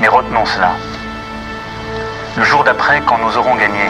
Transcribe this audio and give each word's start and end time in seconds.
Mais 0.00 0.08
retenons 0.08 0.46
cela. 0.46 0.76
Le 2.36 2.42
jour 2.42 2.64
d'après, 2.64 3.02
quand 3.06 3.18
nous 3.18 3.36
aurons 3.36 3.54
gagné, 3.56 3.84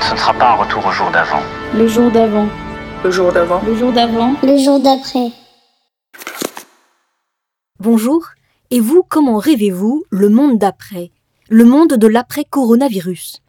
ce 0.00 0.14
ne 0.14 0.18
sera 0.18 0.32
pas 0.32 0.52
un 0.52 0.54
retour 0.54 0.86
au 0.86 0.90
jour 0.90 1.10
d'avant. 1.10 1.42
Le 1.74 1.86
jour 1.86 2.10
d'avant. 2.10 2.48
Le 3.04 3.10
jour 3.10 3.30
d'avant. 3.30 3.60
Le 3.66 3.74
jour 3.74 3.92
d'avant. 3.92 4.34
Le 4.42 4.56
jour 4.56 4.80
d'après. 4.80 5.32
Bonjour. 7.78 8.28
Et 8.70 8.80
vous, 8.80 9.02
comment 9.06 9.36
rêvez-vous 9.36 10.04
le 10.08 10.30
monde 10.30 10.56
d'après? 10.56 11.10
Le 11.50 11.64
monde 11.64 11.94
de 11.94 12.06
l'après-coronavirus 12.06 13.42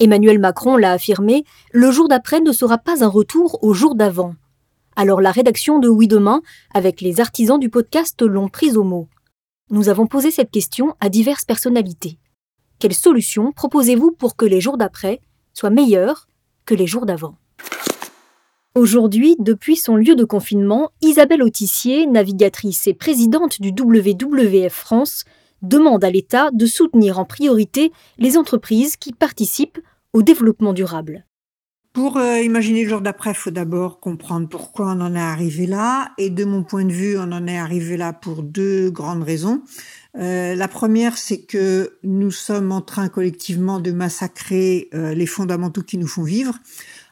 Emmanuel 0.00 0.38
Macron 0.38 0.76
l'a 0.76 0.92
affirmé, 0.92 1.44
le 1.72 1.90
jour 1.92 2.08
d'après 2.08 2.40
ne 2.40 2.52
sera 2.52 2.76
pas 2.76 3.02
un 3.02 3.08
retour 3.08 3.62
au 3.62 3.72
jour 3.72 3.94
d'avant. 3.94 4.34
Alors 4.96 5.20
la 5.20 5.30
rédaction 5.30 5.78
de 5.78 5.88
Oui 5.88 6.08
Demain, 6.08 6.42
avec 6.74 7.00
les 7.00 7.20
artisans 7.20 7.58
du 7.58 7.70
podcast, 7.70 8.20
l'ont 8.20 8.48
prise 8.48 8.76
au 8.76 8.84
mot. 8.84 9.08
Nous 9.70 9.88
avons 9.88 10.06
posé 10.06 10.30
cette 10.30 10.50
question 10.50 10.94
à 11.00 11.08
diverses 11.08 11.46
personnalités. 11.46 12.18
Quelles 12.78 12.92
solutions 12.92 13.50
proposez-vous 13.50 14.12
pour 14.12 14.36
que 14.36 14.44
les 14.44 14.60
jours 14.60 14.76
d'après 14.76 15.22
soient 15.54 15.70
meilleurs 15.70 16.28
que 16.66 16.74
les 16.74 16.86
jours 16.86 17.06
d'avant? 17.06 17.36
Aujourd'hui, 18.74 19.36
depuis 19.38 19.76
son 19.76 19.96
lieu 19.96 20.16
de 20.16 20.24
confinement, 20.24 20.90
Isabelle 21.00 21.42
Autissier, 21.42 22.06
navigatrice 22.06 22.86
et 22.88 22.92
présidente 22.92 23.62
du 23.62 23.70
WWF 23.70 24.72
France, 24.72 25.24
demande 25.62 26.04
à 26.04 26.10
l'État 26.10 26.50
de 26.52 26.66
soutenir 26.66 27.18
en 27.18 27.24
priorité 27.24 27.90
les 28.18 28.36
entreprises 28.36 28.96
qui 28.96 29.14
participent 29.14 29.80
au 30.12 30.22
développement 30.22 30.74
durable. 30.74 31.24
Pour 31.94 32.16
euh, 32.16 32.40
imaginer 32.40 32.82
le 32.82 32.90
jour 32.90 33.00
d'après, 33.00 33.30
il 33.30 33.36
faut 33.36 33.52
d'abord 33.52 34.00
comprendre 34.00 34.48
pourquoi 34.48 34.86
on 34.86 35.00
en 35.00 35.14
est 35.14 35.20
arrivé 35.20 35.64
là. 35.64 36.10
Et 36.18 36.28
de 36.28 36.44
mon 36.44 36.64
point 36.64 36.84
de 36.84 36.92
vue, 36.92 37.16
on 37.16 37.30
en 37.30 37.46
est 37.46 37.56
arrivé 37.56 37.96
là 37.96 38.12
pour 38.12 38.42
deux 38.42 38.90
grandes 38.90 39.22
raisons. 39.22 39.62
Euh, 40.16 40.56
la 40.56 40.66
première, 40.66 41.16
c'est 41.16 41.42
que 41.42 41.96
nous 42.02 42.32
sommes 42.32 42.72
en 42.72 42.80
train 42.80 43.08
collectivement 43.08 43.78
de 43.78 43.92
massacrer 43.92 44.88
euh, 44.92 45.14
les 45.14 45.26
fondamentaux 45.26 45.82
qui 45.82 45.96
nous 45.96 46.08
font 46.08 46.24
vivre, 46.24 46.58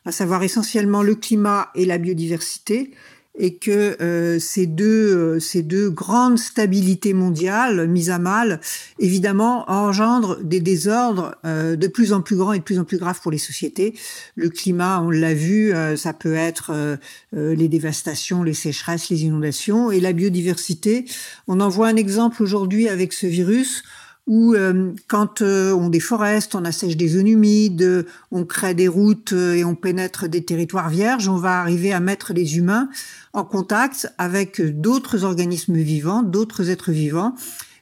à 0.04 0.10
savoir 0.10 0.42
essentiellement 0.42 1.04
le 1.04 1.14
climat 1.14 1.68
et 1.76 1.84
la 1.84 1.98
biodiversité 1.98 2.90
et 3.38 3.56
que 3.56 3.96
euh, 4.02 4.38
ces 4.38 4.66
deux 4.66 5.16
euh, 5.16 5.40
ces 5.40 5.62
deux 5.62 5.88
grandes 5.88 6.38
stabilités 6.38 7.14
mondiales 7.14 7.88
mises 7.88 8.10
à 8.10 8.18
mal 8.18 8.60
évidemment 8.98 9.70
engendrent 9.70 10.38
des 10.42 10.60
désordres 10.60 11.34
euh, 11.46 11.74
de 11.74 11.86
plus 11.86 12.12
en 12.12 12.20
plus 12.20 12.36
grands 12.36 12.52
et 12.52 12.58
de 12.58 12.64
plus 12.64 12.78
en 12.78 12.84
plus 12.84 12.98
graves 12.98 13.20
pour 13.22 13.30
les 13.30 13.38
sociétés. 13.38 13.94
Le 14.34 14.50
climat 14.50 15.00
on 15.00 15.10
l'a 15.10 15.32
vu 15.32 15.72
ça 15.96 16.12
peut 16.12 16.34
être 16.34 16.98
les 17.32 17.68
dévastations 17.68 18.42
les 18.42 18.54
sécheresses 18.54 19.08
les 19.08 19.24
inondations 19.24 19.90
et 19.90 20.00
la 20.00 20.12
biodiversité. 20.12 21.06
On 21.48 21.60
en 21.60 21.68
voit 21.68 21.88
un 21.88 21.96
exemple 21.96 22.42
aujourd'hui 22.42 22.88
avec 22.88 23.12
ce 23.12 23.26
virus 23.26 23.82
où 24.26 24.54
euh, 24.54 24.92
quand 25.08 25.42
euh, 25.42 25.72
on 25.72 25.88
déforeste, 25.88 26.54
on 26.54 26.64
assèche 26.64 26.96
des 26.96 27.08
zones 27.08 27.26
humides, 27.26 28.06
on 28.30 28.44
crée 28.44 28.74
des 28.74 28.88
routes 28.88 29.32
euh, 29.32 29.54
et 29.54 29.64
on 29.64 29.74
pénètre 29.74 30.28
des 30.28 30.44
territoires 30.44 30.90
vierges, 30.90 31.28
on 31.28 31.36
va 31.36 31.60
arriver 31.60 31.92
à 31.92 32.00
mettre 32.00 32.32
les 32.32 32.56
humains 32.56 32.88
en 33.32 33.44
contact 33.44 34.12
avec 34.18 34.60
d'autres 34.80 35.24
organismes 35.24 35.76
vivants, 35.76 36.22
d'autres 36.22 36.70
êtres 36.70 36.92
vivants. 36.92 37.34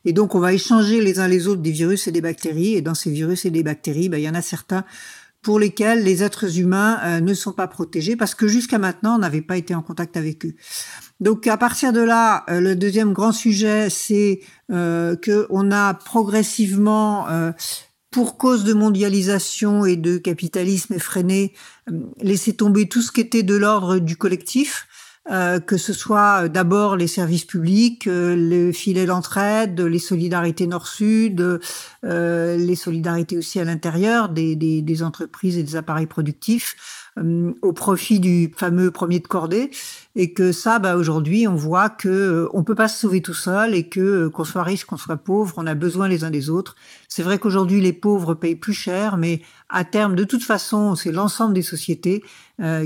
Et 0.06 0.14
donc, 0.14 0.34
on 0.34 0.40
va 0.40 0.54
échanger 0.54 1.02
les 1.02 1.18
uns 1.18 1.28
les 1.28 1.46
autres 1.46 1.60
des 1.60 1.72
virus 1.72 2.06
et 2.06 2.12
des 2.12 2.22
bactéries. 2.22 2.74
Et 2.74 2.80
dans 2.80 2.94
ces 2.94 3.10
virus 3.10 3.44
et 3.44 3.50
des 3.50 3.62
bactéries, 3.62 4.08
ben, 4.08 4.16
il 4.16 4.22
y 4.24 4.28
en 4.30 4.34
a 4.34 4.40
certains 4.40 4.84
pour 5.42 5.58
lesquels 5.58 6.04
les 6.04 6.22
êtres 6.22 6.58
humains 6.58 7.20
ne 7.20 7.34
sont 7.34 7.52
pas 7.52 7.66
protégés 7.66 8.16
parce 8.16 8.34
que 8.34 8.46
jusqu'à 8.46 8.78
maintenant, 8.78 9.16
on 9.16 9.18
n'avait 9.18 9.40
pas 9.40 9.56
été 9.56 9.74
en 9.74 9.82
contact 9.82 10.16
avec 10.16 10.44
eux. 10.44 10.54
Donc 11.20 11.46
à 11.46 11.58
partir 11.58 11.92
de 11.92 12.00
là, 12.00 12.44
euh, 12.48 12.60
le 12.60 12.74
deuxième 12.74 13.12
grand 13.12 13.32
sujet, 13.32 13.90
c'est 13.90 14.40
euh, 14.72 15.16
que 15.16 15.46
on 15.50 15.70
a 15.70 15.92
progressivement, 15.92 17.28
euh, 17.28 17.52
pour 18.10 18.38
cause 18.38 18.64
de 18.64 18.72
mondialisation 18.72 19.84
et 19.84 19.96
de 19.96 20.16
capitalisme 20.16 20.94
effréné, 20.94 21.52
euh, 21.90 22.00
laissé 22.20 22.54
tomber 22.54 22.88
tout 22.88 23.02
ce 23.02 23.12
qui 23.12 23.20
était 23.20 23.42
de 23.42 23.54
l'ordre 23.54 23.98
du 23.98 24.16
collectif. 24.16 24.88
Que 25.28 25.76
ce 25.76 25.92
soit 25.92 26.48
d'abord 26.48 26.96
les 26.96 27.06
services 27.06 27.44
publics, 27.44 28.04
le 28.06 28.72
filet 28.72 29.06
d'entraide, 29.06 29.80
les 29.80 29.98
solidarités 29.98 30.66
nord-sud, 30.66 31.60
les 32.02 32.74
solidarités 32.76 33.38
aussi 33.38 33.60
à 33.60 33.64
l'intérieur 33.64 34.28
des, 34.28 34.56
des, 34.56 34.82
des 34.82 35.02
entreprises 35.02 35.56
et 35.56 35.62
des 35.62 35.76
appareils 35.76 36.06
productifs, 36.06 37.09
euh, 37.18 37.52
au 37.62 37.72
profit 37.72 38.20
du 38.20 38.52
fameux 38.56 38.92
premier 38.92 39.18
de 39.18 39.26
cordée 39.26 39.70
et 40.14 40.32
que 40.32 40.52
ça 40.52 40.78
bah 40.78 40.96
aujourd'hui 40.96 41.48
on 41.48 41.56
voit 41.56 41.88
que 41.88 42.08
euh, 42.08 42.48
on 42.52 42.62
peut 42.62 42.76
pas 42.76 42.86
se 42.86 43.00
sauver 43.00 43.20
tout 43.20 43.34
seul 43.34 43.74
et 43.74 43.88
que 43.88 44.00
euh, 44.00 44.30
qu'on 44.30 44.44
soit 44.44 44.62
riche 44.62 44.84
qu'on 44.84 44.96
soit 44.96 45.16
pauvre 45.16 45.54
on 45.56 45.66
a 45.66 45.74
besoin 45.74 46.06
les 46.06 46.22
uns 46.22 46.30
des 46.30 46.50
autres. 46.50 46.76
C'est 47.08 47.24
vrai 47.24 47.38
qu'aujourd'hui 47.38 47.80
les 47.80 47.92
pauvres 47.92 48.34
payent 48.34 48.54
plus 48.54 48.74
cher 48.74 49.16
mais 49.16 49.42
à 49.68 49.84
terme 49.84 50.14
de 50.14 50.22
toute 50.22 50.44
façon 50.44 50.94
c'est 50.94 51.10
l'ensemble 51.10 51.52
des 51.52 51.62
sociétés 51.62 52.22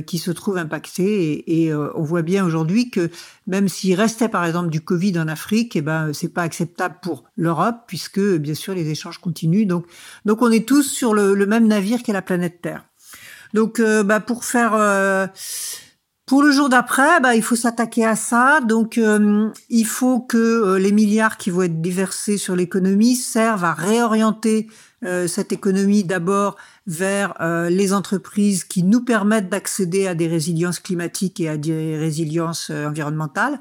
qui 0.06 0.18
se 0.18 0.30
trouvent 0.30 0.58
impactées 0.58 1.32
et, 1.32 1.64
et 1.64 1.74
on 1.74 2.04
voit 2.04 2.22
bien 2.22 2.46
aujourd'hui 2.46 2.90
que 2.90 3.10
même 3.48 3.68
s'il 3.68 3.94
restait 3.94 4.28
par 4.28 4.44
exemple 4.44 4.70
du 4.70 4.80
Covid 4.80 5.18
en 5.18 5.26
Afrique 5.26 5.74
et 5.74 5.80
eh 5.80 5.82
ben 5.82 6.12
c'est 6.12 6.32
pas 6.32 6.42
acceptable 6.42 6.98
pour 7.02 7.24
l'Europe 7.36 7.78
puisque 7.88 8.20
bien 8.20 8.54
sûr 8.54 8.72
les 8.74 8.88
échanges 8.88 9.18
continuent. 9.18 9.66
Donc 9.66 9.84
donc 10.24 10.42
on 10.42 10.52
est 10.52 10.66
tous 10.66 10.84
sur 10.84 11.12
le, 11.12 11.34
le 11.34 11.46
même 11.46 11.66
navire 11.66 12.04
qu'est 12.04 12.12
la 12.12 12.22
planète 12.22 12.62
Terre 12.62 12.84
donc, 13.54 13.78
euh, 13.78 14.02
bah, 14.02 14.18
pour 14.18 14.44
faire 14.44 14.74
euh, 14.74 15.28
pour 16.26 16.42
le 16.42 16.50
jour 16.50 16.68
d'après, 16.68 17.20
bah, 17.20 17.36
il 17.36 17.42
faut 17.42 17.54
s'attaquer 17.54 18.04
à 18.04 18.16
ça. 18.16 18.60
Donc, 18.60 18.98
euh, 18.98 19.48
il 19.70 19.86
faut 19.86 20.18
que 20.18 20.74
les 20.76 20.90
milliards 20.90 21.36
qui 21.36 21.50
vont 21.50 21.62
être 21.62 21.80
déversés 21.80 22.36
sur 22.36 22.56
l'économie 22.56 23.14
servent 23.14 23.64
à 23.64 23.72
réorienter 23.72 24.68
cette 25.26 25.52
économie 25.52 26.02
d'abord 26.02 26.56
vers 26.86 27.34
les 27.68 27.92
entreprises 27.92 28.64
qui 28.64 28.82
nous 28.82 29.04
permettent 29.04 29.50
d'accéder 29.50 30.06
à 30.06 30.14
des 30.14 30.28
résiliences 30.28 30.80
climatiques 30.80 31.40
et 31.40 31.50
à 31.50 31.58
des 31.58 31.98
résiliences 31.98 32.70
environnementales, 32.70 33.60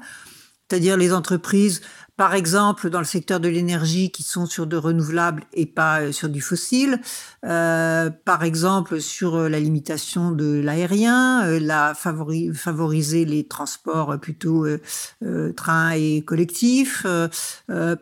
c'est-à-dire 0.66 0.96
les 0.96 1.12
entreprises 1.12 1.82
par 2.16 2.34
exemple 2.34 2.90
dans 2.90 3.00
le 3.00 3.04
secteur 3.04 3.40
de 3.40 3.48
l'énergie 3.48 4.10
qui 4.10 4.22
sont 4.22 4.46
sur 4.46 4.66
de 4.66 4.76
renouvelables 4.76 5.42
et 5.52 5.66
pas 5.66 6.00
euh, 6.00 6.12
sur 6.12 6.28
du 6.28 6.40
fossile, 6.40 7.00
euh, 7.44 8.10
par 8.24 8.44
exemple 8.44 9.00
sur 9.00 9.34
euh, 9.34 9.48
la 9.48 9.58
limitation 9.58 10.30
de 10.30 10.60
l'aérien, 10.60 11.44
euh, 11.44 11.58
la 11.60 11.94
favoriser 11.94 13.24
les 13.24 13.44
transports 13.44 14.18
plutôt 14.20 14.66
euh, 14.66 15.52
trains 15.56 15.90
et 15.90 16.22
collectifs, 16.22 17.06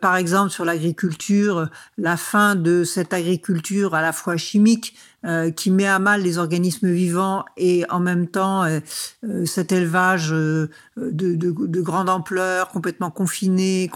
par 0.01 0.15
exemple 0.15 0.51
sur 0.51 0.65
l'agriculture, 0.65 1.69
la 1.97 2.17
fin 2.17 2.55
de 2.55 2.83
cette 2.83 3.13
agriculture 3.13 3.95
à 3.95 4.01
la 4.01 4.11
fois 4.11 4.37
chimique 4.37 4.95
euh, 5.25 5.51
qui 5.51 5.71
met 5.71 5.87
à 5.87 5.99
mal 5.99 6.21
les 6.21 6.37
organismes 6.37 6.91
vivants 6.91 7.45
et 7.55 7.85
en 7.89 8.01
même 8.01 8.27
temps 8.27 8.65
euh, 8.65 8.81
euh, 9.23 9.45
cet 9.45 9.71
élevage 9.71 10.31
de, 10.31 10.69
de, 10.97 11.35
de, 11.35 11.81
grande 11.81 12.09
ampleur, 12.09 12.67
complètement 12.67 13.09
confiné, 13.09 13.87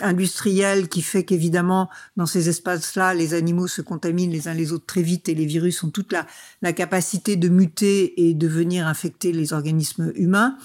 industriel, 0.00 0.88
qui 0.88 1.02
fait 1.02 1.24
qu'évidemment 1.24 1.88
dans 2.16 2.26
ces 2.26 2.48
espaces-là, 2.48 3.14
les 3.14 3.34
animaux 3.34 3.66
se 3.66 3.82
contaminent 3.82 4.30
les 4.30 4.48
uns 4.48 4.54
les 4.54 4.72
autres 4.72 4.86
très 4.86 5.02
vite 5.02 5.28
et 5.28 5.34
les 5.34 5.46
virus 5.46 5.82
ont 5.82 5.90
toute 5.90 6.12
la, 6.12 6.72
capacité 6.72 7.36
de 7.36 7.48
muter 7.48 8.28
et 8.28 8.34
de 8.34 8.48
venir 8.48 8.86
infecter 8.86 9.32
les 9.32 9.52
organismes 9.52 10.12
humains. 10.14 10.56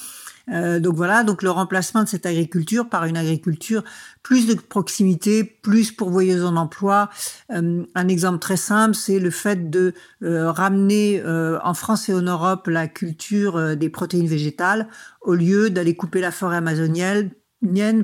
Euh, 0.50 0.80
donc 0.80 0.96
voilà, 0.96 1.24
donc 1.24 1.44
le 1.44 1.52
remplacement 1.52 2.04
de 2.04 2.10
cette 2.10 2.26
agriculture 2.26 2.90
par 2.90 3.06
une 3.06 3.16
agriculture 3.16 3.84
plus 4.24 4.48
de 4.48 4.56
proximité, 4.56 5.44
plus 5.44 5.92
pourvoyeuse 5.92 6.44
en 6.44 6.56
emploi. 6.56 7.10
Euh, 7.52 7.84
un 7.96 8.08
exemple 8.08 8.40
très 8.40 8.58
simple, 8.58 8.96
c'est 8.96 9.20
le 9.20 9.30
fait 9.30 9.70
de 9.70 9.94
euh, 10.24 10.52
ramener 10.52 11.24
en 11.24 11.74
France 11.74 12.10
et 12.10 12.14
en 12.14 12.22
Europe 12.22 12.68
la 12.68 12.88
culture 12.88 13.76
des 13.76 13.90
protéines 13.90 14.28
végétales 14.28 14.88
au 15.22 15.36
lieu 15.36 15.70
d'aller 15.70 15.96
couper 15.96 16.22
la 16.22 16.32
forêt 16.32 16.58
amazonienne 16.58 17.30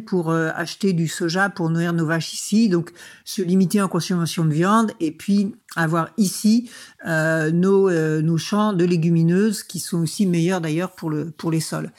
pour 0.05 0.29
euh, 0.29 0.49
acheter 0.55 0.93
du 0.93 1.07
soja 1.07 1.49
pour 1.49 1.69
nourrir 1.69 1.93
nos 1.93 2.05
vaches 2.05 2.33
ici, 2.33 2.69
donc 2.69 2.91
se 3.25 3.41
limiter 3.41 3.81
en 3.81 3.87
consommation 3.87 4.45
de 4.45 4.53
viande 4.53 4.91
et 4.99 5.11
puis 5.11 5.55
avoir 5.75 6.09
ici 6.17 6.69
euh, 7.07 7.51
nos, 7.51 7.89
euh, 7.89 8.21
nos 8.21 8.37
champs 8.37 8.73
de 8.73 8.85
légumineuses 8.85 9.63
qui 9.63 9.79
sont 9.79 9.99
aussi 10.03 10.27
meilleurs 10.27 10.61
d'ailleurs 10.61 10.91
pour 10.91 11.09
le 11.09 11.31
pour 11.31 11.51
les 11.51 11.59
sols. 11.59 11.91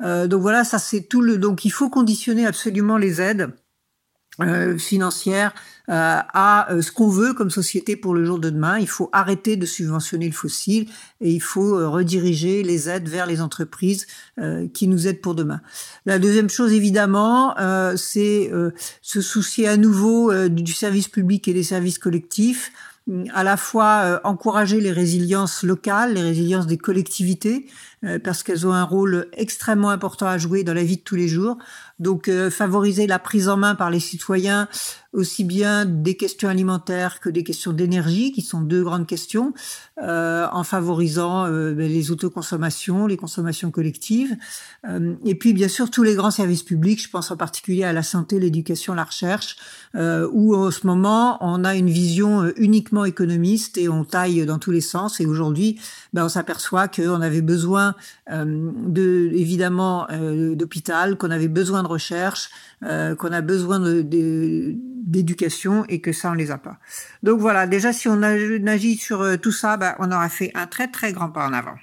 donc 0.00 0.40
voilà, 0.40 0.64
ça 0.64 0.78
c'est 0.78 1.02
tout 1.02 1.20
le 1.20 1.38
donc 1.38 1.64
il 1.64 1.70
faut 1.70 1.88
conditionner 1.88 2.46
absolument 2.46 2.96
les 2.96 3.20
aides 3.20 3.50
euh, 4.40 4.76
financière 4.78 5.54
euh, 5.88 5.92
à 5.92 6.72
euh, 6.72 6.82
ce 6.82 6.90
qu'on 6.90 7.08
veut 7.08 7.34
comme 7.34 7.50
société 7.50 7.94
pour 7.94 8.14
le 8.14 8.24
jour 8.24 8.40
de 8.40 8.50
demain. 8.50 8.80
Il 8.80 8.88
faut 8.88 9.08
arrêter 9.12 9.56
de 9.56 9.64
subventionner 9.64 10.26
le 10.26 10.32
fossile 10.32 10.88
et 11.20 11.30
il 11.30 11.40
faut 11.40 11.88
rediriger 11.88 12.64
les 12.64 12.88
aides 12.88 13.08
vers 13.08 13.26
les 13.26 13.40
entreprises 13.40 14.08
qui 14.72 14.88
nous 14.88 15.06
aident 15.06 15.20
pour 15.20 15.36
demain. 15.36 15.60
La 16.04 16.18
deuxième 16.18 16.50
chose, 16.50 16.72
évidemment, 16.72 17.54
c'est 17.96 18.50
se 19.00 19.20
soucier 19.20 19.68
à 19.68 19.76
nouveau 19.76 20.32
du 20.48 20.72
service 20.72 21.08
public 21.08 21.46
et 21.46 21.54
des 21.54 21.62
services 21.62 21.98
collectifs 21.98 22.72
à 23.34 23.44
la 23.44 23.56
fois 23.56 24.20
encourager 24.24 24.80
les 24.80 24.92
résiliences 24.92 25.62
locales, 25.62 26.14
les 26.14 26.22
résiliences 26.22 26.66
des 26.66 26.78
collectivités, 26.78 27.66
parce 28.22 28.42
qu'elles 28.42 28.66
ont 28.66 28.72
un 28.72 28.84
rôle 28.84 29.28
extrêmement 29.32 29.90
important 29.90 30.26
à 30.26 30.38
jouer 30.38 30.64
dans 30.64 30.74
la 30.74 30.84
vie 30.84 30.96
de 30.96 31.02
tous 31.02 31.16
les 31.16 31.28
jours. 31.28 31.58
Donc 31.98 32.28
euh, 32.28 32.50
favoriser 32.50 33.06
la 33.06 33.18
prise 33.18 33.48
en 33.48 33.56
main 33.56 33.74
par 33.74 33.90
les 33.90 34.00
citoyens 34.00 34.68
aussi 35.14 35.44
bien 35.44 35.84
des 35.84 36.16
questions 36.16 36.48
alimentaires 36.48 37.20
que 37.20 37.30
des 37.30 37.44
questions 37.44 37.72
d'énergie, 37.72 38.32
qui 38.32 38.42
sont 38.42 38.60
deux 38.60 38.82
grandes 38.82 39.06
questions, 39.06 39.54
euh, 40.02 40.46
en 40.52 40.64
favorisant 40.64 41.46
euh, 41.46 41.72
ben, 41.72 41.90
les 41.90 42.10
autoconsommations, 42.10 43.06
les 43.06 43.16
consommations 43.16 43.70
collectives, 43.70 44.36
euh, 44.88 45.14
et 45.24 45.34
puis 45.36 45.52
bien 45.52 45.68
sûr 45.68 45.90
tous 45.90 46.02
les 46.02 46.14
grands 46.14 46.32
services 46.32 46.64
publics. 46.64 47.02
Je 47.02 47.08
pense 47.08 47.30
en 47.30 47.36
particulier 47.36 47.84
à 47.84 47.92
la 47.92 48.02
santé, 48.02 48.40
l'éducation, 48.40 48.94
la 48.94 49.04
recherche, 49.04 49.56
euh, 49.94 50.28
où 50.32 50.56
en 50.56 50.72
ce 50.72 50.86
moment 50.86 51.38
on 51.40 51.64
a 51.64 51.76
une 51.76 51.88
vision 51.88 52.42
euh, 52.42 52.52
uniquement 52.56 53.04
économiste 53.04 53.78
et 53.78 53.88
on 53.88 54.04
taille 54.04 54.44
dans 54.44 54.58
tous 54.58 54.72
les 54.72 54.80
sens. 54.80 55.20
Et 55.20 55.26
aujourd'hui, 55.26 55.78
ben, 56.12 56.24
on 56.24 56.28
s'aperçoit 56.28 56.88
qu'on 56.88 57.20
avait 57.20 57.42
besoin 57.42 57.94
euh, 58.32 58.72
de 58.86 59.30
évidemment 59.32 60.08
d'hôpital, 60.54 61.16
qu'on 61.16 61.30
avait 61.30 61.48
besoin 61.48 61.82
de 61.82 61.88
recherche, 61.88 62.50
qu'on 62.80 63.32
a 63.32 63.40
besoin 63.40 63.78
de, 63.80 64.02
de 64.02 64.74
d'éducation 65.04 65.84
et 65.88 66.00
que 66.00 66.12
ça 66.12 66.30
on 66.30 66.34
les 66.34 66.50
a 66.50 66.58
pas. 66.58 66.78
Donc 67.22 67.40
voilà, 67.40 67.66
déjà 67.66 67.92
si 67.92 68.08
on 68.08 68.22
agit 68.22 68.96
sur 68.96 69.40
tout 69.40 69.52
ça, 69.52 69.76
ben, 69.76 69.94
on 69.98 70.10
aura 70.10 70.28
fait 70.28 70.50
un 70.54 70.66
très 70.66 70.88
très 70.88 71.12
grand 71.12 71.30
pas 71.30 71.46
en 71.46 71.52
avant. 71.52 71.76